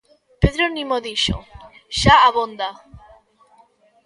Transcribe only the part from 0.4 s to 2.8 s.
Pedro Nimo dixo "xa abonda".